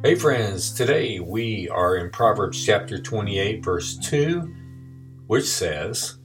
[0.00, 4.42] Hey, friends, today we are in Proverbs chapter 28, verse 2,
[5.26, 6.18] which says,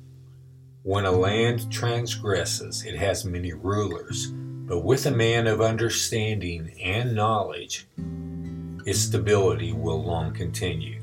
[0.83, 7.16] When a land transgresses, it has many rulers, but with a man of understanding and
[7.16, 7.88] knowledge,
[8.86, 11.02] its stability will long continue.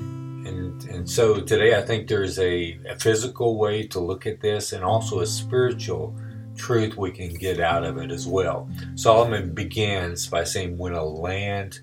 [0.00, 4.72] And, and so today I think there's a, a physical way to look at this
[4.72, 6.16] and also a spiritual
[6.56, 8.68] truth we can get out of it as well.
[8.94, 11.80] Solomon begins by saying, When a land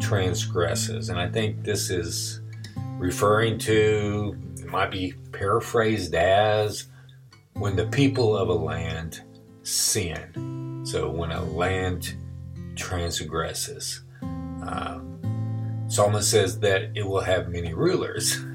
[0.00, 1.08] transgresses.
[1.08, 2.40] And I think this is
[2.98, 6.86] referring to, it might be paraphrased as,
[7.54, 9.22] when the people of a land
[9.62, 10.82] sin.
[10.86, 12.14] So when a land
[12.76, 14.02] transgresses.
[14.22, 15.00] Uh,
[15.88, 18.38] Solomon says that it will have many rulers.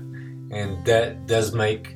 [0.51, 1.95] And that does make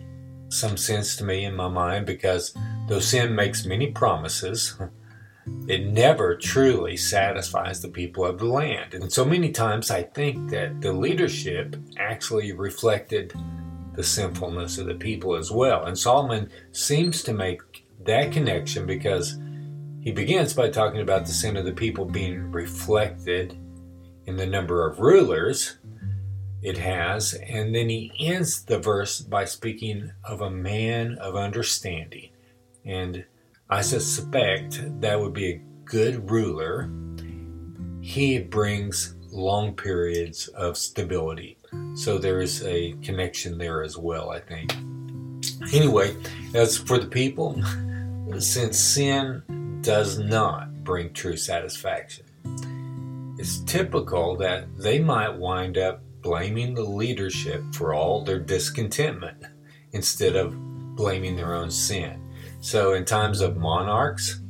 [0.50, 4.78] some sense to me in my mind because though sin makes many promises,
[5.68, 8.94] it never truly satisfies the people of the land.
[8.94, 13.34] And so many times I think that the leadership actually reflected
[13.94, 15.86] the sinfulness of the people as well.
[15.86, 17.62] And Solomon seems to make
[18.06, 19.38] that connection because
[20.02, 23.58] he begins by talking about the sin of the people being reflected
[24.26, 25.78] in the number of rulers
[26.62, 32.30] it has, and then he ends the verse by speaking of a man of understanding.
[32.88, 33.26] And
[33.70, 36.90] I suspect that would be a good ruler.
[38.02, 41.58] He brings long periods of stability.
[41.96, 44.74] So there is a connection there as well, I think.
[45.74, 46.16] Anyway,
[46.54, 47.62] as for the people,
[48.40, 52.26] since sin does not bring true satisfaction,
[53.38, 59.44] it's typical that they might wind up blaming the leadership for all their discontentment
[59.92, 60.56] instead of
[60.96, 62.27] blaming their own sin.
[62.68, 64.42] So, in times of monarchs,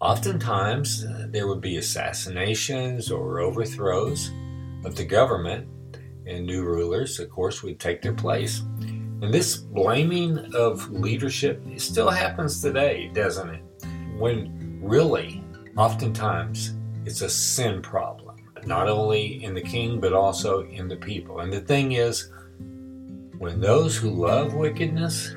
[0.00, 4.32] oftentimes uh, there would be assassinations or overthrows
[4.84, 5.68] of the government,
[6.26, 8.64] and new rulers, of course, would take their place.
[8.80, 13.62] And this blaming of leadership still happens today, doesn't it?
[14.18, 15.44] When really,
[15.76, 21.38] oftentimes, it's a sin problem, not only in the king, but also in the people.
[21.38, 22.28] And the thing is,
[23.38, 25.32] when those who love wickedness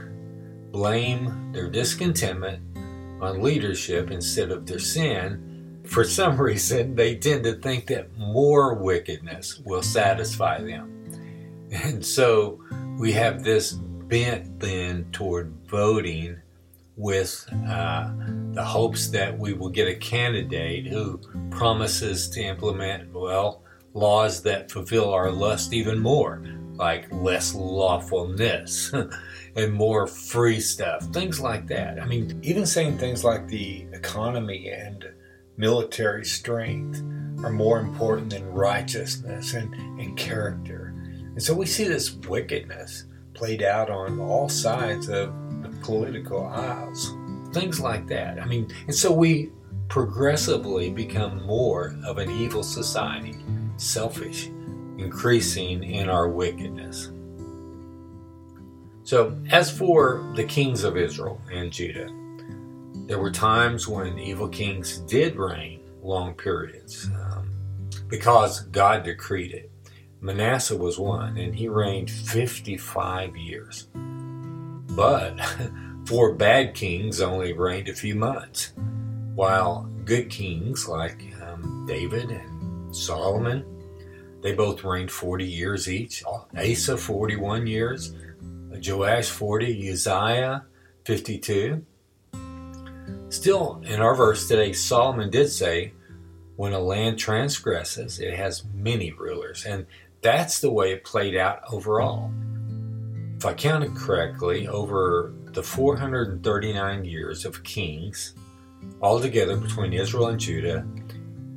[0.76, 2.62] blame their discontentment
[3.22, 8.74] on leadership instead of their sin, for some reason they tend to think that more
[8.74, 10.92] wickedness will satisfy them.
[11.72, 12.60] And so
[13.00, 16.42] we have this bent then toward voting
[16.98, 18.12] with uh,
[18.52, 21.18] the hopes that we will get a candidate who
[21.52, 23.64] promises to implement, well,
[23.94, 26.44] laws that fulfill our lust even more,
[26.78, 28.94] like less lawfulness
[29.56, 32.02] and more free stuff, things like that.
[32.02, 35.06] I mean, even saying things like the economy and
[35.58, 37.02] military strength
[37.44, 40.94] are more important than righteousness and, and character.
[41.36, 47.14] And so we see this wickedness played out on all sides of the political aisles,
[47.54, 48.42] things like that.
[48.42, 49.52] I mean, and so we
[49.88, 53.36] progressively become more of an evil society,
[53.78, 54.50] selfish,
[54.98, 57.12] increasing in our wickedness.
[59.04, 62.10] So, as for the kings of Israel and Judah,
[63.08, 67.52] there were times when evil kings did reign long periods um,
[68.08, 69.72] because God decreed it.
[70.22, 73.88] Manasseh was one, and he reigned 55 years.
[73.94, 75.40] But
[76.06, 78.74] four bad kings only reigned a few months,
[79.36, 83.75] while good kings like um, David and Solomon,
[84.42, 86.24] they both reigned 40 years each.
[86.26, 86.98] Oh, Asa, mm-hmm.
[86.98, 88.14] 41 years.
[88.86, 90.66] Joash 40, Uzziah
[91.06, 91.86] 52.
[93.30, 95.94] Still, in our verse today, Solomon did say,
[96.56, 99.66] when a land transgresses, it has many rulers.
[99.66, 99.86] And
[100.22, 102.32] that's the way it played out overall.
[103.38, 108.36] If I counted correctly, over the 439 years of kings,
[109.02, 110.86] altogether between Israel and Judah,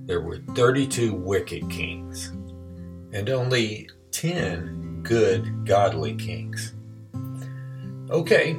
[0.07, 2.33] there were 32 wicked kings
[3.13, 6.75] and only 10 good, godly kings.
[8.11, 8.55] Okay,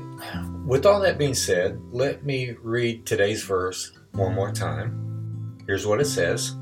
[0.66, 5.58] with all that being said, let me read today's verse one more time.
[5.66, 6.56] Here's what it says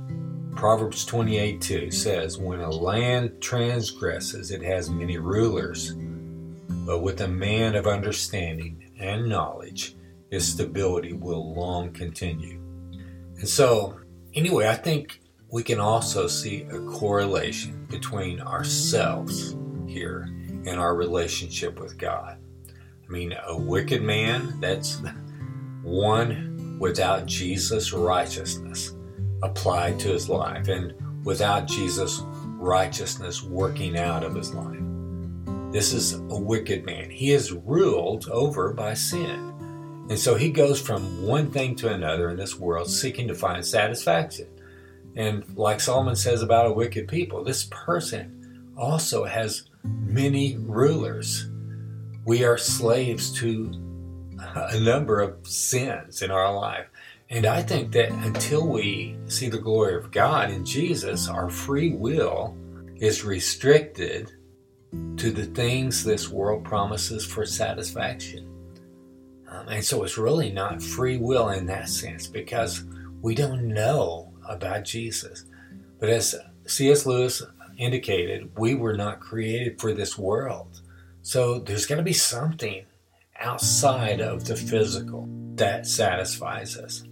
[0.56, 5.94] Proverbs 28 2 says, When a land transgresses, it has many rulers,
[6.86, 9.96] but with a man of understanding and knowledge,
[10.32, 12.60] his stability will long continue.
[13.38, 14.00] And so,
[14.34, 19.56] anyway, I think we can also see a correlation between ourselves
[19.88, 20.28] here
[20.66, 22.38] and our relationship with God.
[22.68, 25.02] I mean, a wicked man, that's
[25.82, 28.94] one without Jesus' righteousness
[29.42, 30.68] applied to his life.
[30.68, 30.94] And
[31.28, 32.22] without Jesus'
[32.58, 34.80] righteousness working out of his life.
[35.74, 37.10] This is a wicked man.
[37.10, 39.54] He is ruled over by sin.
[40.10, 43.66] And so he goes from one thing to another in this world seeking to find
[43.66, 44.48] satisfaction.
[45.18, 51.50] And like Solomon says about a wicked people, this person also has many rulers.
[52.24, 53.72] We are slaves to
[54.56, 56.86] a number of sins in our life.
[57.32, 61.94] And I think that until we see the glory of God in Jesus, our free
[61.94, 62.56] will
[62.98, 64.32] is restricted
[65.18, 68.48] to the things this world promises for satisfaction.
[69.50, 72.84] Um, and so it's really not free will in that sense because
[73.22, 75.46] we don't know about Jesus.
[76.00, 76.36] But as
[76.66, 77.06] C.S.
[77.06, 77.44] Lewis
[77.78, 80.82] indicated, we were not created for this world.
[81.22, 82.86] So there's going to be something
[83.40, 87.04] outside of the physical that satisfies us.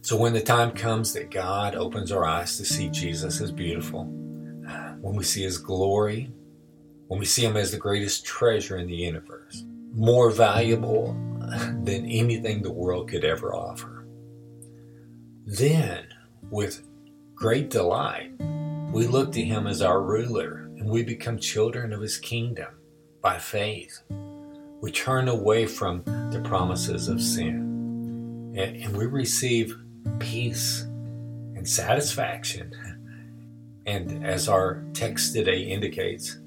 [0.00, 4.04] So when the time comes that God opens our eyes to see Jesus as beautiful,
[5.00, 6.32] when we see his glory,
[7.08, 11.12] when we see him as the greatest treasure in the universe, more valuable
[11.82, 14.01] than anything the world could ever offer,
[15.46, 16.06] then
[16.50, 16.86] with
[17.34, 18.30] great delight,
[18.92, 22.68] we look to him as our ruler and we become children of his kingdom
[23.20, 24.02] by faith.
[24.80, 26.02] We turn away from
[26.32, 29.76] the promises of sin and, we receive
[30.18, 32.72] peace and satisfaction.
[33.86, 36.38] And as our text today indicates,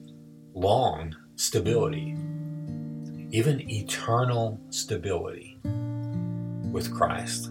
[0.54, 2.16] long stability,
[3.32, 5.58] even eternal stability
[6.72, 7.50] with Christ.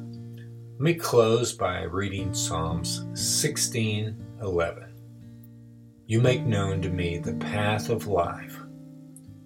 [0.74, 4.92] Let me close by reading Psalms 16:11.
[6.06, 8.60] You make known to me the path of life.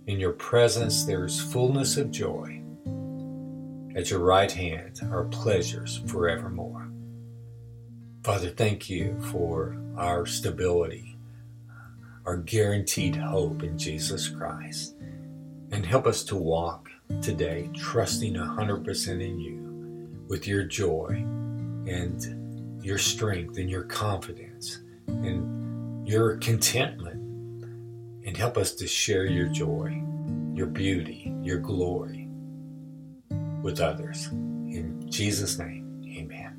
[0.07, 2.63] In your presence there is fullness of joy.
[3.95, 6.91] At your right hand are pleasures forevermore.
[8.25, 11.19] Father, thank you for our stability,
[12.25, 14.97] our guaranteed hope in Jesus Christ.
[15.73, 16.89] And help us to walk
[17.21, 19.68] today trusting 100% in you
[20.29, 21.25] with your joy
[21.89, 27.17] and your strength and your confidence and your contentment.
[28.27, 30.03] And help us to share your joy,
[30.53, 32.29] your beauty, your glory
[33.63, 34.29] with others.
[34.29, 36.58] In Jesus' name, amen.